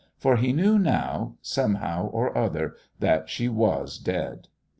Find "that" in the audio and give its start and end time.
2.97-3.29